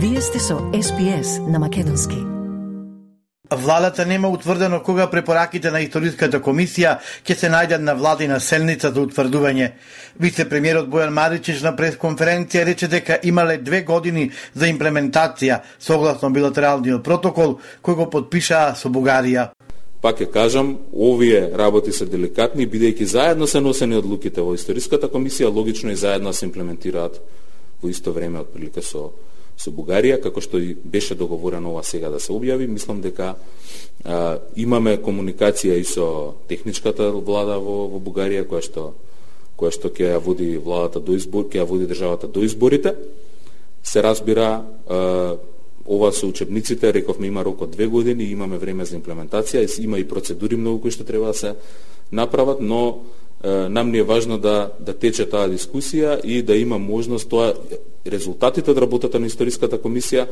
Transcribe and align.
Вие 0.00 0.20
сте 0.20 0.38
со 0.38 0.54
SPS 0.54 1.50
на 1.50 1.58
Македонски. 1.58 2.16
Владата 3.50 4.06
нема 4.06 4.28
утврдено 4.28 4.82
кога 4.82 5.10
препораките 5.10 5.70
на 5.70 5.80
историската 5.82 6.38
комисија 6.38 6.92
ќе 7.26 7.34
се 7.34 7.48
најдат 7.50 7.82
на 7.82 7.96
владина 7.98 8.38
селница 8.38 8.92
за 8.94 9.02
утврдување. 9.02 9.72
Вице-премиерот 10.22 10.86
Бојан 10.86 11.10
Маричич 11.10 11.64
на 11.66 11.72
пресконференција 11.74 12.62
рече 12.68 12.86
дека 12.86 13.18
имале 13.26 13.56
две 13.58 13.82
години 13.82 14.30
за 14.54 14.70
имплементација 14.70 15.64
согласно 15.80 16.30
билатералниот 16.30 17.02
протокол 17.02 17.58
кој 17.82 17.94
го 17.98 18.06
подпишаа 18.06 18.76
со 18.78 18.86
Бугарија. 18.88 19.48
Пак 20.00 20.20
ќе 20.22 20.30
кажам, 20.30 20.76
овие 20.94 21.50
работи 21.58 21.92
се 21.92 22.06
деликатни, 22.06 22.70
бидејќи 22.70 23.02
заедно 23.02 23.50
се 23.50 23.60
носени 23.60 23.98
одлуките 23.98 24.46
во 24.46 24.54
историската 24.54 25.10
комисија, 25.10 25.50
логично 25.50 25.90
и 25.90 25.98
заедно 25.98 26.32
се 26.32 26.46
имплементираат 26.46 27.18
во 27.82 27.90
исто 27.90 28.12
време 28.12 28.38
отприлика 28.38 28.82
со 28.82 29.10
со 29.58 29.72
Бугарија, 29.74 30.20
како 30.22 30.40
што 30.40 30.60
и 30.62 30.74
беше 30.74 31.16
договорено 31.18 31.72
ова 31.72 31.82
сега 31.82 32.10
да 32.14 32.20
се 32.22 32.32
објави, 32.32 32.68
мислам 32.70 33.00
дека 33.02 33.34
а, 34.04 34.38
имаме 34.56 34.98
комуникација 35.02 35.78
и 35.80 35.84
со 35.84 36.36
техничката 36.48 37.10
влада 37.10 37.58
во, 37.58 37.88
во 37.90 37.98
Бугарија, 37.98 38.46
која 38.46 38.62
што 38.62 38.88
која 39.58 39.74
што 39.74 39.90
ќе 39.90 40.12
ја 40.14 40.22
води 40.22 40.52
владата 40.62 41.02
до 41.02 41.16
избор, 41.18 41.48
ќе 41.50 41.58
ја 41.58 41.66
води 41.66 41.88
државата 41.90 42.28
до 42.30 42.44
изборите. 42.46 42.94
Се 43.82 44.02
разбира, 44.02 44.62
а, 44.86 45.36
ова 45.88 46.12
со 46.12 46.28
учебниците, 46.28 46.92
рековме 46.92 47.26
има 47.26 47.42
рок 47.44 47.62
од 47.66 47.74
две 47.74 47.86
години, 47.86 48.30
имаме 48.30 48.58
време 48.58 48.84
за 48.84 48.94
имплементација, 48.94 49.66
има 49.82 49.98
и 49.98 50.06
процедури 50.06 50.56
многу 50.56 50.86
кои 50.86 50.94
што 50.94 51.04
треба 51.04 51.32
да 51.32 51.34
се 51.34 51.54
направат, 52.12 52.60
но 52.60 53.02
нам 53.44 53.90
ни 53.90 53.98
е 53.98 54.02
важно 54.02 54.38
да 54.38 54.72
да 54.80 54.94
тече 54.94 55.26
таа 55.26 55.48
дискусија 55.48 56.18
и 56.24 56.42
да 56.42 56.56
има 56.56 56.78
можност 56.78 57.28
тоа 57.28 57.54
резултатите 58.08 58.70
од 58.70 58.78
работата 58.78 59.18
на 59.18 59.26
историската 59.26 59.78
комисија 59.78 60.26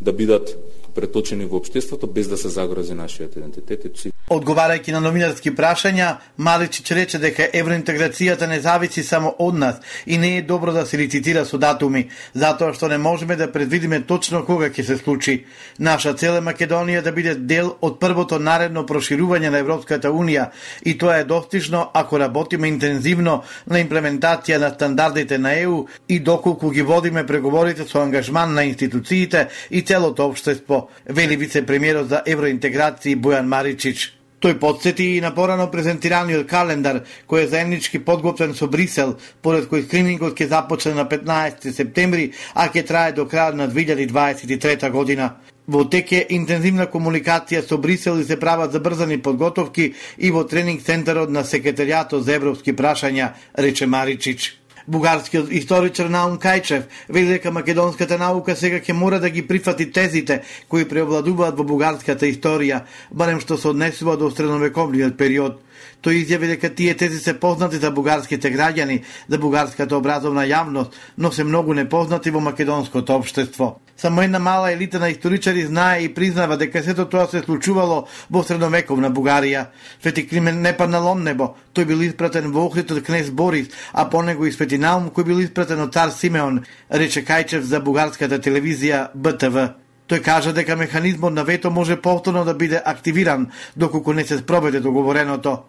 да 0.00 0.12
бидат 0.12 0.56
преточени 0.94 1.46
во 1.46 1.60
општеството 1.62 2.06
без 2.06 2.28
да 2.28 2.36
се 2.36 2.48
загрози 2.48 2.94
нашиот 2.94 3.36
идентитет. 3.36 3.86
Одговарајќи 4.32 4.94
на 4.94 5.00
новинарски 5.04 5.50
прашања, 5.52 6.06
Маличич 6.40 6.90
рече 6.96 7.18
дека 7.20 7.50
евроинтеграцијата 7.52 8.46
не 8.48 8.60
зависи 8.64 9.02
само 9.04 9.34
од 9.44 9.58
нас 9.60 9.80
и 10.06 10.16
не 10.18 10.30
е 10.38 10.42
добро 10.42 10.72
да 10.72 10.86
се 10.86 10.96
лицитира 10.96 11.42
со 11.44 11.58
датуми, 11.60 12.06
затоа 12.32 12.72
што 12.72 12.88
не 12.88 12.96
можеме 12.98 13.36
да 13.36 13.50
предвидиме 13.52 14.00
точно 14.08 14.40
кога 14.46 14.70
ќе 14.70 14.86
се 14.88 14.96
случи. 14.96 15.34
Наша 15.78 16.14
цел 16.14 16.38
е 16.38 16.44
Македонија 16.46 17.02
да 17.02 17.12
биде 17.12 17.34
дел 17.34 17.74
од 17.82 17.98
првото 18.00 18.38
наредно 18.38 18.86
проширување 18.88 19.50
на 19.52 19.60
Европската 19.60 20.08
Унија 20.08 20.48
и 20.82 20.96
тоа 20.96 21.18
е 21.20 21.28
достижно 21.28 21.90
ако 21.92 22.18
работиме 22.18 22.72
интензивно 22.72 23.42
на 23.66 23.84
имплементација 23.84 24.56
на 24.64 24.72
стандардите 24.72 25.38
на 25.38 25.52
ЕУ 25.60 25.84
и 26.08 26.20
доколку 26.20 26.70
ги 26.70 26.82
водиме 26.82 27.26
преговорите 27.26 27.84
со 27.84 28.00
ангажман 28.00 28.54
на 28.54 28.64
институциите 28.64 29.48
и 29.70 29.82
целото 29.82 30.24
општество, 30.24 30.88
вели 31.06 31.36
вице-премиерот 31.36 32.08
за 32.08 32.24
евроинтеграција 32.24 33.20
Бојан 33.20 33.44
Маричич. 33.44 34.21
Тој 34.42 34.58
подсети 34.58 35.04
и 35.16 35.20
на 35.22 35.30
порано 35.30 35.68
презентираниот 35.70 36.48
календар, 36.50 37.04
кој 37.30 37.44
е 37.44 37.50
заеднички 37.52 38.00
подготвен 38.02 38.56
со 38.58 38.66
Брисел, 38.66 39.14
поред 39.42 39.68
кој 39.70 39.84
скринингот 39.86 40.34
ќе 40.34 40.48
започне 40.50 40.94
на 40.98 41.04
15 41.06 41.70
септември, 41.70 42.32
а 42.54 42.66
ќе 42.66 42.82
трае 42.88 43.12
до 43.14 43.28
крајот 43.30 43.54
на 43.54 43.68
2023 43.70 44.90
година. 44.90 45.36
Во 45.68 45.84
тек 45.86 46.10
е 46.12 46.24
интензивна 46.34 46.88
комуникација 46.90 47.62
со 47.62 47.78
Брисел 47.78 48.18
и 48.18 48.24
се 48.26 48.36
прават 48.40 48.72
забрзани 48.72 49.20
подготовки 49.22 49.92
и 50.18 50.30
во 50.34 50.42
тренинг 50.42 50.82
центарот 50.82 51.30
на 51.30 51.46
секретаријатот 51.46 52.26
за 52.26 52.34
европски 52.34 52.74
прашања, 52.74 53.30
рече 53.54 53.86
Маричич. 53.86 54.61
Бугарскиот 54.92 55.48
историчар 55.56 56.10
Наум 56.12 56.34
Кајчев 56.36 56.82
вели 57.08 57.38
дека 57.38 57.50
македонската 57.50 58.18
наука 58.20 58.52
сега 58.56 58.76
ќе 58.76 58.92
мора 58.92 59.20
да 59.22 59.30
ги 59.32 59.46
прифати 59.48 59.86
тезите 59.88 60.42
кои 60.68 60.84
преобладуваат 60.88 61.56
во 61.56 61.64
бугарската 61.64 62.28
историја, 62.28 62.82
барем 63.08 63.40
што 63.40 63.56
се 63.56 63.70
однесува 63.72 64.18
до 64.20 64.28
средновековниот 64.30 65.16
период. 65.16 65.62
Тој 66.04 66.26
изјави 66.26 66.50
дека 66.52 66.68
тие 66.74 66.94
тези 66.98 67.22
се 67.24 67.38
познати 67.40 67.80
за 67.80 67.90
бугарските 67.90 68.52
граѓани, 68.52 69.00
за 69.28 69.38
бугарската 69.38 69.96
образовна 69.96 70.44
јавност, 70.44 70.92
но 71.16 71.32
се 71.32 71.44
многу 71.44 71.72
непознати 71.74 72.30
во 72.30 72.40
македонското 72.40 73.16
општество. 73.16 73.78
Само 74.02 74.22
една 74.22 74.38
мала 74.38 74.72
елита 74.72 74.98
на 74.98 75.08
историчари 75.08 75.66
знае 75.66 76.00
и 76.02 76.14
признава 76.14 76.56
дека 76.56 76.82
сето 76.82 77.04
тоа 77.06 77.28
се 77.30 77.38
случувало 77.38 78.08
во 78.34 78.40
средновековна 78.42 79.12
Бугарија. 79.14 79.68
Свети 80.02 80.24
Климен 80.26 80.58
не 80.58 80.72
паднал 80.74 81.06
од 81.12 81.20
небо, 81.22 81.52
тој 81.70 81.86
бил 81.86 82.02
испратен 82.02 82.50
во 82.50 82.64
Охрид 82.66 82.90
од 82.90 82.98
кнез 83.06 83.30
Борис, 83.30 83.68
а 83.94 84.08
по 84.10 84.24
него 84.26 84.42
и 84.42 84.50
Свети 84.50 84.74
Наум 84.74 85.12
кој 85.14 85.28
бил 85.30 85.44
испратен 85.44 85.78
од 85.86 85.94
цар 85.94 86.10
Симеон, 86.10 86.64
рече 86.90 87.22
Кајчев 87.22 87.62
за 87.62 87.78
бугарската 87.78 88.42
телевизија 88.42 89.12
БТВ. 89.14 89.70
Тој 90.10 90.18
кажа 90.18 90.52
дека 90.52 90.74
механизмот 90.76 91.32
на 91.32 91.44
вето 91.44 91.70
може 91.70 91.94
повторно 91.94 92.44
да 92.44 92.54
биде 92.54 92.82
активиран 92.84 93.52
доколку 93.76 94.12
не 94.12 94.26
се 94.26 94.38
спроведе 94.38 94.80
договореното. 94.80 95.60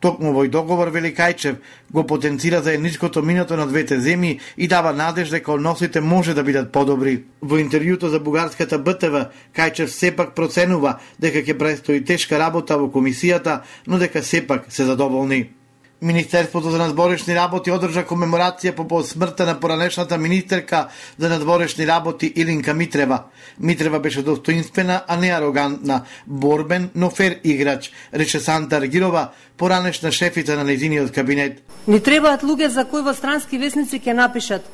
Токму 0.00 0.30
овој 0.34 0.50
договор 0.52 0.90
Великајчев 0.92 1.56
го 1.90 2.04
потенцира 2.06 2.60
заедничкото 2.62 3.22
минато 3.22 3.56
на 3.56 3.66
двете 3.66 3.96
земји 3.96 4.38
и 4.56 4.68
дава 4.68 4.92
надеж 4.92 5.30
дека 5.32 5.52
односите 5.52 6.00
може 6.00 6.34
да 6.34 6.44
бидат 6.44 6.72
подобри. 6.72 7.24
Во 7.40 7.56
интервјуто 7.56 8.12
за 8.12 8.20
бугарската 8.20 8.78
БТВ, 8.78 9.26
Кајчев 9.56 9.88
сепак 9.88 10.34
проценува 10.36 10.98
дека 11.18 11.40
ќе 11.40 11.58
престои 11.58 12.04
тешка 12.04 12.38
работа 12.38 12.76
во 12.76 12.92
комисијата, 12.92 13.62
но 13.86 13.98
дека 13.98 14.22
сепак 14.22 14.66
се 14.68 14.84
задоволни. 14.84 15.55
Министерството 16.02 16.70
за 16.70 16.78
надворешни 16.78 17.34
работи 17.34 17.72
одржа 17.72 18.02
комеморација 18.04 18.74
по 18.76 19.02
смртта 19.02 19.46
на 19.46 19.54
поранешната 19.60 20.18
министерка 20.18 20.88
за 21.18 21.28
надворешни 21.28 21.86
работи 21.86 22.32
Илинка 22.36 22.74
Митрева. 22.74 23.22
Митрева 23.60 24.00
беше 24.00 24.22
достоинствена, 24.22 25.02
а 25.08 25.16
не 25.16 25.28
арогантна, 25.28 26.02
борбен, 26.26 26.90
но 26.94 27.10
фер 27.10 27.40
играч, 27.44 27.92
рече 28.14 28.40
Санта 28.40 28.76
Аргирова, 28.76 29.28
поранешна 29.56 30.12
шефица 30.12 30.56
на 30.56 30.64
незиниот 30.64 31.10
кабинет. 31.10 31.62
Ни 31.88 32.00
требаат 32.00 32.42
луѓе 32.42 32.66
за 32.66 32.84
кои 32.84 33.02
во 33.02 33.14
странски 33.14 33.58
весници 33.58 34.00
ќе 34.00 34.12
напишат 34.12 34.68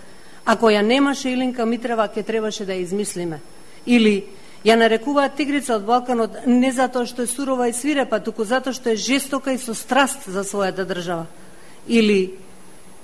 Ако 0.45 0.71
ја 0.75 0.83
немаше 0.83 1.31
Илинка 1.31 1.67
Митрева, 1.67 2.09
ќе 2.11 2.25
требаше 2.27 2.67
да 2.67 2.75
ја 2.75 2.83
измислиме. 2.83 3.39
Или 3.87 4.25
Ја 4.65 4.77
нарекуваат 4.79 5.35
тигрица 5.35 5.75
од 5.77 5.85
Балканот 5.85 6.47
не 6.47 6.71
затоа 6.73 7.07
што 7.07 7.23
е 7.23 7.27
сурова 7.27 7.67
и 7.69 7.73
свирепа, 7.75 8.21
туку 8.21 8.45
затоа 8.45 8.73
што 8.73 8.93
е 8.93 8.97
жестока 8.97 9.53
и 9.53 9.59
со 9.59 9.75
страст 9.75 10.29
за 10.31 10.45
својата 10.47 10.87
држава. 10.87 11.27
Или 11.89 12.39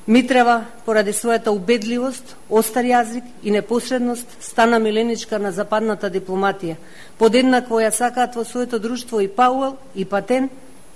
Митрева, 0.09 0.65
поради 0.87 1.13
својата 1.13 1.53
убедливост, 1.53 2.37
остар 2.49 2.87
јазик 2.89 3.27
и 3.43 3.51
непосредност, 3.51 4.25
стана 4.41 4.79
миленичка 4.79 5.39
на 5.39 5.53
западната 5.53 6.09
дипломатија. 6.09 6.79
Подеднакво 7.19 7.83
ја 7.83 7.91
сакаат 7.93 8.39
во 8.39 8.45
своето 8.45 8.79
друштво 8.79 9.21
и 9.21 9.29
Пауел, 9.29 9.77
и 9.95 10.05
Патен, 10.05 10.49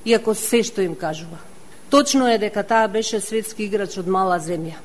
иако 0.07 0.35
се 0.35 0.63
што 0.63 0.81
им 0.81 0.95
кажува. 0.95 1.37
Точно 1.91 2.29
е 2.29 2.39
дека 2.39 2.63
таа 2.63 2.89
беше 2.89 3.21
светски 3.21 3.69
играч 3.69 3.99
од 3.99 4.09
мала 4.09 4.41
земја. 4.41 4.81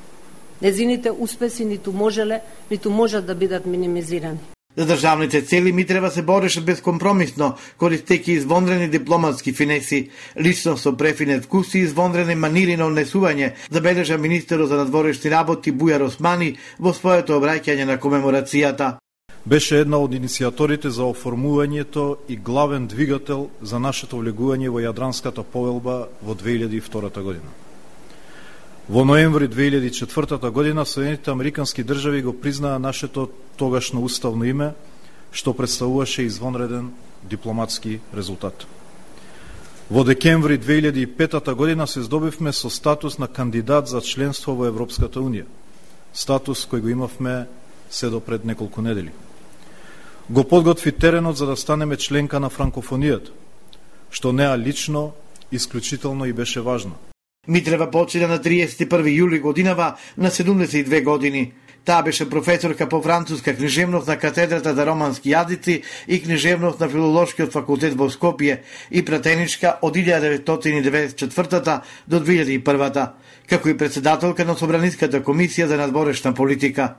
Незините 0.60 1.10
успеси 1.10 1.64
ниту 1.64 1.92
можеле, 1.92 2.42
ниту 2.70 2.90
можат 2.90 3.26
да 3.26 3.34
бидат 3.34 3.64
минимизирани. 3.66 4.57
За 4.78 4.86
државните 4.86 5.42
цели 5.42 5.72
Митрева 5.72 6.10
се 6.10 6.22
бореше 6.22 6.60
безкомпромисно, 6.62 7.48
користејќи 7.82 8.36
извонредни 8.38 8.86
дипломатски 8.88 9.50
финеси, 9.52 9.98
лично 10.38 10.76
со 10.78 10.92
префинет 10.94 11.48
вкус 11.48 11.74
и 11.74 11.82
извонредни 11.82 12.36
манири 12.38 12.76
на 12.78 12.86
однесување, 12.86 13.50
забележа 13.74 14.18
министерот 14.22 14.70
за 14.70 14.78
надворешни 14.78 15.34
работи 15.34 15.74
Бујар 15.74 16.06
Османи 16.06 16.54
во 16.78 16.94
своето 16.94 17.40
обраќање 17.40 17.90
на 17.90 17.98
комеморацијата. 17.98 18.94
Беше 19.44 19.82
една 19.82 19.98
од 19.98 20.14
иницијаторите 20.14 20.94
за 20.94 21.10
оформувањето 21.10 22.14
и 22.28 22.36
главен 22.36 22.86
двигател 22.86 23.48
за 23.60 23.82
нашето 23.82 24.22
влегување 24.22 24.70
во 24.70 24.78
Јадранската 24.78 25.42
повелба 25.42 26.06
во 26.22 26.38
2002 26.38 27.22
година. 27.22 27.50
Во 28.88 29.04
ноември 29.04 29.48
2004 29.48 30.50
година 30.50 30.86
Соединените 30.86 31.30
Американски 31.30 31.84
држави 31.84 32.22
го 32.22 32.40
признаа 32.40 32.78
нашето 32.78 33.28
тогашно 33.56 34.00
уставно 34.00 34.44
име, 34.44 34.72
што 35.32 35.52
представуваше 35.52 36.22
извонреден 36.24 36.92
дипломатски 37.22 38.00
резултат. 38.16 38.64
Во 39.90 40.04
декември 40.04 40.58
2005 40.58 41.54
година 41.54 41.86
се 41.86 42.02
здобивме 42.02 42.52
со 42.52 42.70
статус 42.70 43.18
на 43.18 43.28
кандидат 43.28 43.88
за 43.88 44.00
членство 44.00 44.56
во 44.56 44.64
Европската 44.64 45.20
Унија, 45.20 45.44
статус 46.16 46.64
кој 46.64 46.80
го 46.80 46.88
имавме 46.88 47.44
се 47.90 48.08
до 48.08 48.20
пред 48.20 48.44
неколку 48.44 48.80
недели. 48.80 49.12
Го 50.30 50.44
подготви 50.44 50.92
теренот 50.92 51.36
за 51.36 51.46
да 51.46 51.56
станеме 51.56 51.96
членка 51.96 52.40
на 52.40 52.48
франкофонијата, 52.48 53.36
што 54.10 54.32
неа 54.32 54.56
лично, 54.56 55.12
исклучително 55.52 56.24
и 56.24 56.32
беше 56.32 56.60
важно– 56.64 56.96
Митрева 57.48 57.90
почина 57.90 58.26
на 58.28 58.38
31 58.38 59.08
јули 59.08 59.40
годинава 59.40 59.96
на 60.16 60.30
72 60.30 61.04
години. 61.04 61.52
Таа 61.84 62.02
беше 62.02 62.30
професорка 62.30 62.88
по 62.88 63.02
француска 63.02 63.56
книжевност 63.56 64.06
на 64.06 64.18
катедрата 64.18 64.74
за 64.74 64.86
романски 64.86 65.30
јазици 65.32 65.82
и 66.08 66.22
книжевност 66.22 66.80
на 66.80 66.88
филолошкиот 66.88 67.52
факултет 67.52 67.96
во 67.96 68.10
Скопје 68.12 68.58
и 68.90 69.00
пратеничка 69.04 69.78
од 69.80 69.96
1994 69.96 71.80
до 72.06 72.20
2001 72.20 73.08
како 73.48 73.68
и 73.68 73.76
председателка 73.76 74.44
на 74.44 74.54
Собраниската 74.54 75.24
комисија 75.24 75.64
за 75.64 75.76
надворешна 75.76 76.34
политика. 76.34 76.94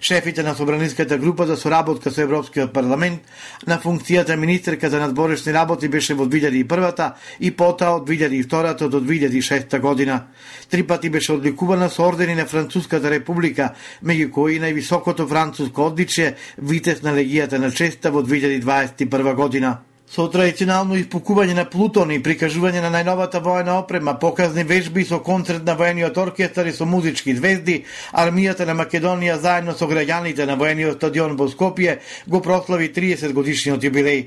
Шефите 0.00 0.42
на 0.42 0.54
Собраниската 0.54 1.18
група 1.18 1.46
за 1.46 1.56
соработка 1.56 2.10
со 2.10 2.22
Европскиот 2.22 2.72
парламент 2.72 3.20
на 3.66 3.78
функцијата 3.78 4.36
министерка 4.36 4.90
за 4.90 5.00
надборешни 5.00 5.52
работи 5.52 5.88
беше 5.88 6.14
во 6.14 6.26
2001 6.26 7.12
и 7.40 7.50
потоа 7.50 7.96
од 7.96 8.08
2002 8.08 8.88
до 8.88 9.00
2006 9.00 9.80
година. 9.80 10.22
Три 10.70 10.82
пати 10.82 11.10
беше 11.10 11.32
одликувана 11.32 11.90
со 11.90 12.02
ордени 12.02 12.34
на 12.34 12.46
Француската 12.46 13.10
република, 13.10 13.74
меѓу 14.04 14.30
кои 14.30 14.60
највисокото 14.60 15.28
француско 15.28 15.86
одличие 15.86 16.34
Витес 16.58 17.02
на 17.02 17.14
легијата 17.14 17.58
на 17.58 17.70
честа 17.70 18.10
во 18.10 18.22
2021 18.22 19.34
година 19.34 19.78
со 20.14 20.28
традиционално 20.30 20.94
испукување 20.94 21.56
на 21.58 21.64
Плутон 21.66 22.12
и 22.14 22.20
прикажување 22.22 22.78
на 22.84 22.90
најновата 22.94 23.40
воена 23.42 23.80
опрема, 23.80 24.12
показни 24.22 24.62
вежби 24.62 25.02
со 25.04 25.18
концерт 25.18 25.64
на 25.66 25.74
воениот 25.74 26.18
оркестар 26.22 26.68
и 26.70 26.72
со 26.72 26.86
музички 26.86 27.34
звезди, 27.34 27.80
армијата 28.12 28.62
на 28.68 28.76
Македонија 28.78 29.40
заедно 29.42 29.74
со 29.74 29.88
граѓаните 29.90 30.46
на 30.46 30.54
воениот 30.60 31.00
стадион 31.00 31.34
во 31.36 31.48
Скопје 31.50 31.96
го 32.30 32.40
прослави 32.40 32.92
30 32.94 33.32
годишниот 33.34 33.82
јубилеј. 33.82 34.22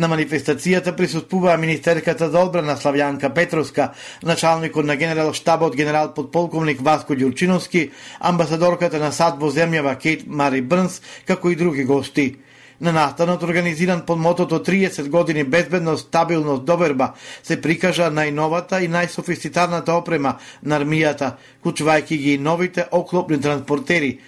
На 0.00 0.08
манифестацијата 0.08 0.96
присуствуваа 0.96 1.58
министерката 1.60 2.30
за 2.30 2.40
одбрана 2.40 2.78
Славјанка 2.80 3.28
Петровска, 3.34 3.92
началникот 4.22 4.86
на 4.86 4.96
генерал 4.96 5.34
штабот 5.34 5.76
генерал 5.76 6.14
подполковник 6.14 6.80
Васко 6.80 7.12
Ѓурчиновски, 7.12 7.90
амбасадорката 8.20 8.98
на 8.98 9.12
САД 9.12 9.36
во 9.36 9.52
земјава 9.52 9.98
Кейт 10.00 10.26
Мари 10.26 10.62
Брнс, 10.62 11.02
како 11.26 11.50
и 11.50 11.56
други 11.56 11.84
гости. 11.84 12.45
На 12.80 12.92
настанот 12.92 13.42
организиран 13.42 14.02
под 14.06 14.18
мотото 14.18 14.58
30 14.58 15.08
години 15.08 15.44
безбедност, 15.44 16.06
стабилност, 16.08 16.64
доверба 16.64 17.12
се 17.42 17.60
прикажа 17.60 18.10
најновата 18.12 18.82
и 18.84 18.88
најсофистицираната 18.88 19.96
опрема 19.96 20.36
на 20.62 20.80
армијата, 20.80 21.32
кучувајќи 21.64 22.16
ги 22.16 22.34
и 22.34 22.38
новите 22.38 22.84
оклопни 22.92 23.40
транспортери. 23.40 24.18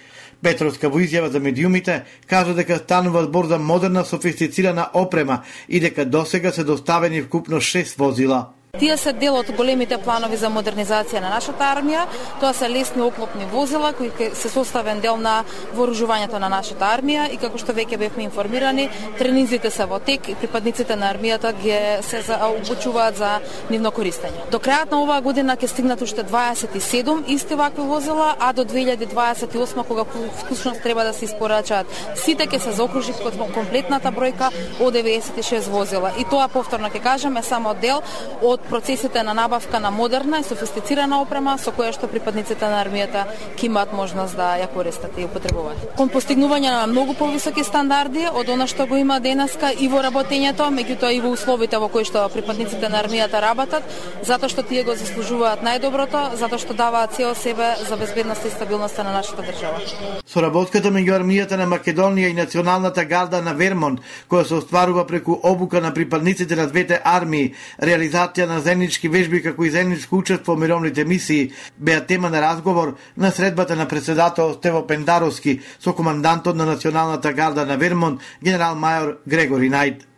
Петровска 0.41 0.89
во 0.89 1.01
изјава 1.03 1.29
за 1.29 1.39
медиумите 1.39 2.03
кажа 2.25 2.55
дека 2.55 2.79
станува 2.79 3.23
збор 3.27 3.45
за 3.45 3.59
модерна 3.59 4.05
софистицирана 4.05 4.89
опрема 4.93 5.43
и 5.67 5.79
дека 5.79 6.05
досега 6.05 6.51
се 6.51 6.63
доставени 6.63 7.21
вкупно 7.21 7.57
6 7.57 7.97
возила. 7.97 8.47
Тие 8.77 8.97
се 8.97 9.13
дел 9.17 9.33
од 9.33 9.47
големите 9.57 9.97
планови 9.97 10.37
за 10.37 10.47
модернизација 10.53 11.23
на 11.23 11.31
нашата 11.33 11.65
армија. 11.73 12.03
Тоа 12.39 12.53
се 12.53 12.67
лесни 12.69 13.01
оклопни 13.01 13.47
возила 13.49 13.93
кои 13.97 14.11
се 14.33 14.49
составен 14.49 14.99
дел 15.01 15.17
на 15.17 15.43
вооружувањето 15.73 16.37
на 16.37 16.49
нашата 16.53 16.85
армија 16.85 17.25
и 17.33 17.39
како 17.41 17.57
што 17.57 17.73
веќе 17.73 17.97
бевме 17.97 18.27
информирани, 18.27 18.85
тренинзите 19.17 19.71
се 19.73 19.87
во 19.89 19.97
тек 19.99 20.29
и 20.29 20.35
припадниците 20.35 20.95
на 20.95 21.09
армијата 21.09 21.53
ги 21.57 21.73
се 22.05 22.21
обучуваат 22.37 23.17
за 23.17 23.31
нивно 23.71 23.89
користење. 23.91 24.45
До 24.51 24.61
крајот 24.61 24.93
на 24.93 25.01
оваа 25.01 25.25
година 25.25 25.57
ќе 25.57 25.67
стигнат 25.73 26.05
уште 26.05 26.23
27 26.23 27.25
исти 27.27 27.55
вакви 27.55 27.81
возила, 27.81 28.35
а 28.39 28.53
до 28.53 28.65
2028 28.65 29.83
кога 29.83 30.05
вкусност 30.37 30.83
треба 30.83 31.03
да 31.03 31.13
се 31.13 31.25
испорачаат 31.25 31.87
сите 32.15 32.45
ќе 32.45 32.61
се 32.61 32.77
заокружи 32.77 33.17
комплетната 33.53 34.13
бројка 34.13 34.53
од 34.79 34.93
96 34.93 35.67
возила. 35.73 36.13
И 36.19 36.23
тоа 36.29 36.47
повторно 36.47 36.93
ќе 36.93 37.01
кажеме 37.01 37.43
само 37.43 37.73
дел 37.73 38.05
од 38.41 38.58
од 38.59 38.69
процесите 38.69 39.23
на 39.23 39.33
набавка 39.33 39.79
на 39.79 39.91
модерна 39.91 40.39
и 40.39 40.43
софистицирана 40.43 41.21
опрема 41.21 41.57
со 41.57 41.71
која 41.71 41.91
што 41.93 42.07
припадниците 42.07 42.65
на 42.69 42.83
армијата 42.83 43.25
ќе 43.55 43.65
имаат 43.65 43.93
можност 43.93 44.35
да 44.35 44.57
ја 44.59 44.67
користат 44.73 45.17
и 45.17 45.25
употребуваат. 45.25 45.95
Кон 45.97 46.09
постигнување 46.09 46.71
на 46.71 46.87
многу 46.87 47.13
повисоки 47.13 47.63
стандарди 47.63 48.27
од 48.27 48.49
она 48.49 48.67
што 48.67 48.85
го 48.87 48.97
има 48.97 49.19
денеска 49.19 49.71
и 49.71 49.87
во 49.87 50.01
работењето, 50.03 50.69
меѓутоа 50.69 51.11
и 51.13 51.21
во 51.21 51.31
условите 51.33 51.77
во 51.77 51.89
кои 51.89 52.05
што 52.05 52.27
припадниците 52.33 52.89
на 52.89 53.01
армијата 53.03 53.41
работат, 53.41 53.83
затоа 54.23 54.49
што 54.49 54.63
тие 54.63 54.83
го 54.83 54.95
заслужуваат 54.95 55.63
најдоброто, 55.63 56.35
затоа 56.35 56.59
што 56.59 56.73
даваат 56.73 57.15
цел 57.15 57.35
себе 57.35 57.75
за 57.87 57.97
безбедност 57.97 58.45
и 58.45 58.49
стабилноста 58.49 59.03
на 59.03 59.11
нашата 59.13 59.41
држава. 59.41 59.79
Соработката 60.25 60.91
меѓу 60.91 61.15
армијата 61.19 61.57
на 61.57 61.67
Македонија 61.67 62.29
и 62.29 62.37
националната 62.37 63.05
гарда 63.05 63.41
на 63.41 63.53
Вермонт 63.53 64.01
која 64.29 64.45
се 64.45 64.55
остварува 64.55 65.07
преку 65.07 65.39
обука 65.43 65.81
на 65.81 65.93
припадниците 65.93 66.55
на 66.55 66.67
двете 66.67 67.01
армии, 67.03 67.53
реализација 67.81 68.48
на 68.49 68.59
заеднички 68.59 69.09
вежби 69.09 69.43
како 69.45 69.63
и 69.65 69.71
заедничко 69.71 70.17
учество 70.17 70.55
во 70.55 70.59
мировните 70.59 71.05
мисии 71.05 71.51
беа 71.77 72.01
тема 72.05 72.29
на 72.33 72.41
разговор 72.41 72.95
на 73.17 73.31
средбата 73.31 73.75
на 73.75 73.87
председател 73.87 74.53
Стево 74.57 74.87
Пендаровски 74.87 75.59
со 75.79 75.93
командантот 75.93 76.55
на 76.55 76.65
Националната 76.65 77.33
гарда 77.33 77.65
на 77.65 77.77
Вермонт, 77.77 78.21
генерал 78.43 78.75
мајор 78.75 79.17
Грегори 79.27 79.69
Најд. 79.69 80.08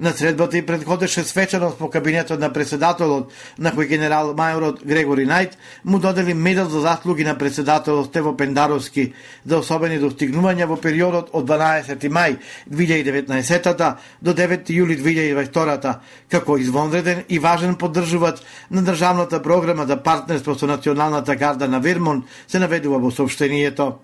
На 0.00 0.12
средбата 0.12 0.58
и 0.58 0.66
предходеше 0.66 1.24
свечаност 1.24 1.78
по 1.78 1.90
кабинетот 1.90 2.40
на 2.40 2.52
председателот, 2.52 3.32
на 3.58 3.72
кој 3.74 3.88
генерал 3.90 4.30
мајорот 4.30 4.84
Грегори 4.86 5.26
Најт 5.26 5.58
му 5.84 5.98
додели 5.98 6.34
медал 6.38 6.68
за 6.70 6.80
заслуги 6.80 7.24
на 7.24 7.34
председателот 7.38 8.06
Стево 8.06 8.36
Пендаровски 8.36 9.12
за 9.42 9.58
особени 9.58 9.98
достигнувања 9.98 10.70
во 10.70 10.78
периодот 10.78 11.34
од 11.34 11.50
12 11.50 12.06
мај 12.14 12.38
2019 12.70 13.94
до 14.22 14.34
9 14.38 14.70
јули 14.70 15.02
2022 15.02 15.94
како 16.30 16.58
извонреден 16.58 17.24
и 17.28 17.38
важен 17.38 17.74
поддржувач 17.74 18.38
на 18.70 18.82
државната 18.82 19.42
програма 19.42 19.86
за 19.86 19.96
партнерство 19.96 20.54
со 20.54 20.66
Националната 20.66 21.34
гарда 21.34 21.68
на 21.68 21.80
Вермон 21.80 22.22
се 22.46 22.58
наведува 22.58 22.98
во 22.98 23.10
сообщението 23.10 23.98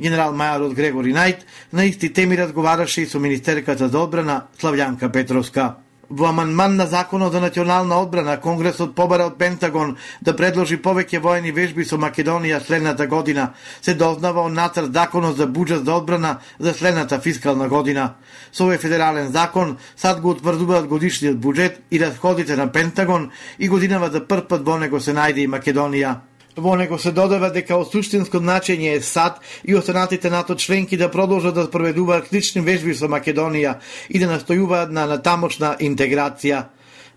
генерал 0.00 0.32
Мајарот 0.34 0.74
Грегори 0.74 1.12
Најт, 1.12 1.44
на 1.72 1.84
исти 1.84 2.12
теми 2.12 2.38
разговараше 2.38 3.02
и 3.02 3.06
со 3.06 3.18
министерката 3.18 3.88
за 3.88 3.98
одбрана 3.98 4.46
Славјанка 4.60 5.12
Петровска. 5.12 5.74
Во 6.10 6.24
аманман 6.24 6.76
на 6.76 6.86
Законот 6.86 7.32
за 7.32 7.40
национална 7.40 8.00
одбрана, 8.00 8.40
Конгресот 8.40 8.94
побара 8.94 9.26
од 9.26 9.34
Пентагон 9.36 9.96
да 10.24 10.32
предложи 10.32 10.78
повеќе 10.80 11.20
воени 11.20 11.52
вежби 11.52 11.84
со 11.84 11.98
Македонија 12.00 12.62
следната 12.64 13.06
година. 13.06 13.50
Се 13.82 13.94
дознава 13.94 14.46
од 14.48 14.54
натар 14.56 14.88
Законот 14.88 15.36
за 15.36 15.46
буџет 15.46 15.84
за 15.84 15.98
одбрана 16.00 16.38
за 16.58 16.72
следната 16.72 17.20
фискална 17.20 17.68
година. 17.68 18.14
Со 18.52 18.64
овој 18.64 18.80
федерален 18.80 19.28
закон, 19.32 19.76
сад 19.96 20.20
го 20.20 20.30
утврдуваат 20.30 20.88
годишниот 20.88 21.36
буџет 21.36 21.82
и 21.90 22.00
расходите 22.00 22.56
на 22.56 22.72
Пентагон 22.72 23.30
и 23.58 23.68
годинава 23.68 24.08
за 24.08 24.24
прв 24.24 24.48
пат 24.48 24.64
во 24.64 24.78
него 24.78 25.00
се 25.00 25.12
најде 25.12 25.44
и 25.44 25.48
Македонија. 25.48 26.16
Во 26.58 26.76
него 26.76 26.98
се 26.98 27.12
додава 27.14 27.52
дека 27.54 27.76
од 27.78 27.92
суштинско 27.92 28.40
значење 28.42 28.96
е 28.96 29.02
САД 29.06 29.36
и 29.62 29.76
останатите 29.78 30.30
НАТО 30.30 30.56
членки 30.58 30.96
да 30.98 31.06
продолжат 31.10 31.54
да 31.54 31.64
спроведуваат 31.68 32.28
клични 32.28 32.62
вежби 32.66 32.96
со 32.98 33.06
Македонија 33.06 33.76
и 34.10 34.18
да 34.18 34.26
настојуваат 34.26 34.90
на 34.90 35.04
натамошна 35.06 35.76
интеграција. 35.78 36.64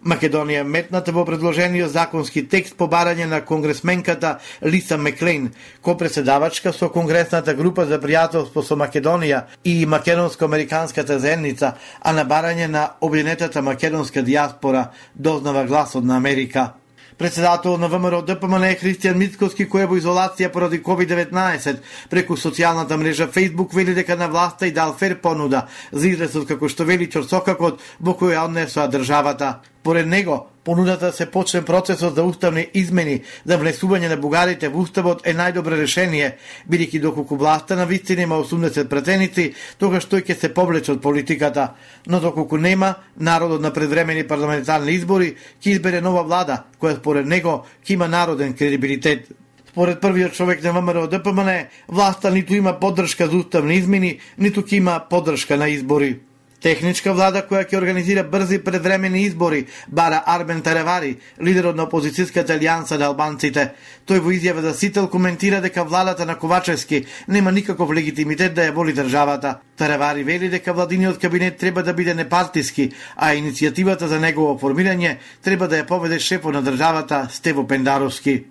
Македонија 0.05 0.61
метната 0.63 1.11
во 1.11 1.23
предложениот 1.25 1.89
законски 1.89 2.43
текст 2.49 2.77
по 2.77 2.85
барање 2.85 3.25
на 3.25 3.39
конгресменката 3.41 4.38
Лиса 4.61 4.97
Меклейн, 4.97 5.49
копреседавачка 5.81 6.73
со 6.73 6.89
Конгресната 6.89 7.53
група 7.53 7.85
за 7.85 7.97
пријателство 7.97 8.61
со 8.61 8.77
Македонија 8.77 9.42
и 9.63 9.85
Македонско-американската 9.85 11.18
заедница, 11.19 11.73
а 12.01 12.13
на 12.13 12.25
барање 12.25 12.68
на 12.68 12.92
објединетата 13.01 13.61
македонска 13.61 14.21
диаспора, 14.21 14.92
дознава 15.16 15.66
гласот 15.66 16.06
на 16.06 16.18
Америка. 16.18 16.81
Председател 17.21 17.78
на 17.78 17.87
ВМРО 17.87 18.23
ДПМН 18.25 18.66
Христијан 18.81 19.19
Мицковски 19.21 19.68
кој 19.69 19.83
е 19.85 19.90
во 19.92 19.97
изолација 19.99 20.47
поради 20.49 20.80
COVID-19 20.81 21.75
преку 22.09 22.33
социјалната 22.33 22.97
мрежа 22.97 23.28
Facebook 23.30 23.75
вели 23.78 23.94
дека 23.94 24.18
на 24.18 24.25
власта 24.25 24.66
и 24.66 24.73
дал 24.73 24.95
фер 24.97 25.19
понуда 25.21 25.68
за 25.92 26.09
излезот 26.09 26.47
како 26.49 26.66
што 26.66 26.81
вели 26.90 27.06
Чорсокакот 27.06 27.78
во 27.99 28.18
која 28.18 28.47
однесоа 28.49 28.87
државата. 28.90 29.59
Поред 29.83 30.07
него, 30.07 30.47
понудата 30.64 31.11
се 31.11 31.26
почне 31.31 31.66
процесот 31.66 32.16
за 32.16 32.23
уставни 32.23 32.68
измени 32.73 33.21
за 33.45 33.57
внесување 33.57 34.11
на 34.11 34.18
бугарите 34.21 34.69
во 34.69 34.83
уставот 34.85 35.26
е 35.26 35.33
најдобро 35.33 35.80
решение, 35.80 36.35
бидејќи 36.69 37.02
доколку 37.02 37.35
власта 37.35 37.76
на 37.76 37.88
вистина 37.90 38.21
има 38.21 38.38
80 38.38 38.88
претеници, 38.88 39.54
тогаш 39.81 40.06
тој 40.06 40.21
ќе 40.21 40.38
се 40.38 40.54
повлече 40.54 40.94
од 40.94 41.02
политиката. 41.02 41.73
Но 42.06 42.19
доколку 42.19 42.57
нема, 42.57 42.94
народот 43.18 43.61
на 43.61 43.73
предвремени 43.73 44.28
парламентарни 44.28 44.94
избори 44.94 45.35
ќе 45.61 45.78
избере 45.78 46.02
нова 46.02 46.23
влада, 46.23 46.64
која 46.78 47.00
според 47.02 47.26
него 47.26 47.66
ќе 47.81 47.97
има 47.97 48.07
народен 48.07 48.54
кредибилитет. 48.54 49.33
Според 49.71 50.02
првиот 50.02 50.33
човек 50.33 50.64
на 50.64 50.73
ВМРО 50.73 51.07
ДПМН, 51.07 51.50
власта 51.88 52.31
ниту 52.31 52.54
има 52.54 52.80
поддршка 52.80 53.28
за 53.28 53.38
уставни 53.38 53.76
измени, 53.81 54.19
ниту 54.38 54.61
ќе 54.61 54.78
има 54.78 55.00
поддршка 55.09 55.57
на 55.57 55.69
избори. 55.69 56.19
Техничка 56.61 57.09
влада 57.18 57.41
која 57.49 57.63
ќе 57.65 57.77
организира 57.80 58.21
брзи 58.23 58.59
предвремени 58.61 59.23
избори, 59.25 59.63
бара 59.87 60.19
Арбен 60.30 60.59
Таревари, 60.61 61.15
лидерот 61.41 61.75
на 61.75 61.87
опозицијската 61.87 62.53
алијанса 62.53 62.99
на 63.01 63.07
албанците. 63.09 63.71
Тој 64.06 64.21
во 64.21 64.30
изјава 64.35 64.61
за 64.61 64.75
Сител 64.77 65.07
коментира 65.09 65.57
дека 65.61 65.81
владата 65.83 66.25
на 66.25 66.35
Ковачевски 66.37 67.06
нема 67.27 67.51
никаков 67.51 67.89
легитимитет 67.89 68.53
да 68.53 68.68
ја 68.68 68.75
воли 68.77 68.94
државата. 68.94 69.57
Таревари 69.75 70.23
вели 70.23 70.49
дека 70.49 70.73
владиниот 70.73 71.18
кабинет 71.18 71.57
треба 71.57 71.83
да 71.83 71.94
биде 71.94 72.13
непартиски, 72.13 72.91
а 73.15 73.33
иницијативата 73.33 74.06
за 74.06 74.19
негово 74.19 74.53
формирање 74.61 75.18
треба 75.41 75.68
да 75.68 75.81
ја 75.81 75.87
поведе 75.87 76.19
шефот 76.19 76.53
на 76.53 76.61
државата 76.61 77.27
Стево 77.31 77.65
Пендаровски. 77.68 78.44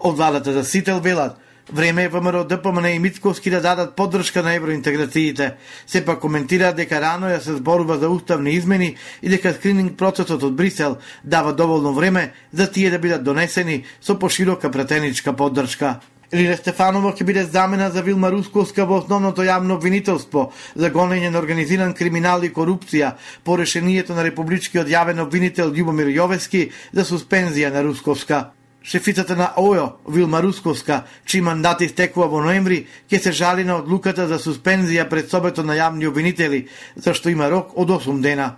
Од 0.00 0.16
владата 0.16 0.52
за 0.52 0.64
Сител 0.64 1.00
велат, 1.00 1.36
Време 1.70 2.04
е 2.04 2.08
ВМРО 2.08 2.44
ДПМН 2.44 2.84
и 2.84 2.98
Мицковски 2.98 3.50
да 3.50 3.60
дадат 3.60 3.96
поддршка 3.96 4.42
на 4.42 4.54
евроинтеграциите. 4.54 5.54
Сепак 5.86 6.18
коментира 6.20 6.72
дека 6.74 7.00
рано 7.00 7.30
ја 7.30 7.38
се 7.38 7.54
зборува 7.54 7.98
за 8.02 8.10
уставни 8.10 8.50
измени 8.50 8.96
и 9.22 9.28
дека 9.28 9.54
скрининг 9.54 9.94
процесот 9.96 10.42
од 10.42 10.56
Брисел 10.58 10.96
дава 11.24 11.52
доволно 11.54 11.94
време 11.94 12.32
за 12.52 12.70
тие 12.70 12.90
да 12.90 12.98
бидат 12.98 13.24
донесени 13.24 13.84
со 14.00 14.18
поширока 14.18 14.70
пратеничка 14.70 15.32
поддршка. 15.32 16.00
Лиле 16.34 16.56
Стефанова 16.56 17.12
ќе 17.12 17.24
биде 17.28 17.44
замена 17.44 17.90
за 17.90 18.02
Вилма 18.02 18.30
Русковска 18.32 18.86
во 18.88 18.98
основното 18.98 19.44
јавно 19.46 19.76
обвинителство 19.76 20.50
за 20.74 20.90
гонење 20.90 21.30
на 21.30 21.38
организиран 21.38 21.92
криминал 21.94 22.42
и 22.42 22.50
корупција 22.50 23.12
по 23.44 23.56
решението 23.60 24.16
на 24.16 24.24
републичкиот 24.24 24.88
јавен 24.88 25.20
обвинител 25.22 25.70
Љубомир 25.70 26.08
Јовески 26.08 26.70
за 26.92 27.04
суспензија 27.04 27.70
на 27.70 27.84
Русковска. 27.84 28.50
Шефицата 28.84 29.36
на 29.36 29.52
ОЈО, 29.56 29.98
Вилма 30.08 30.42
Русковска, 30.42 31.04
чиј 31.26 31.40
мандат 31.40 31.80
истекува 31.82 32.26
во 32.26 32.40
ноември, 32.42 32.86
ќе 33.10 33.18
се 33.22 33.32
жали 33.32 33.64
на 33.64 33.78
одлуката 33.78 34.26
за 34.28 34.38
суспензија 34.42 35.08
пред 35.08 35.30
собето 35.30 35.62
на 35.62 35.76
јавни 35.78 36.08
обвинители, 36.08 36.66
зашто 36.96 37.30
има 37.30 37.50
рок 37.50 37.78
од 37.78 37.88
8 37.88 38.20
дена. 38.20 38.56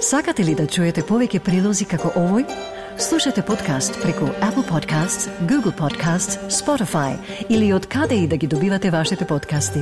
Сакате 0.00 0.44
ли 0.44 0.54
да 0.54 0.66
чуете 0.66 1.02
повеќе 1.02 1.40
прилози 1.40 1.84
како 1.84 2.08
овој? 2.16 2.48
Слушате 2.98 3.42
подкаст 3.42 4.00
преку 4.02 4.24
Apple 4.40 4.66
Podcasts, 4.68 5.28
Google 5.48 5.74
Podcasts, 5.74 6.38
Spotify 6.48 7.16
или 7.48 7.72
од 7.72 7.86
каде 7.86 8.14
и 8.14 8.28
да 8.28 8.36
ги 8.36 8.46
добивате 8.46 8.90
вашите 8.90 9.26
подкасти. 9.26 9.80